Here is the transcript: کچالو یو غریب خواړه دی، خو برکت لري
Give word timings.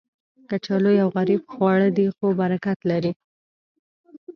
کچالو 0.49 0.91
یو 1.01 1.07
غریب 1.15 1.41
خواړه 1.53 1.87
دی، 1.97 2.05
خو 2.15 2.25
برکت 2.39 2.79
لري 2.89 3.11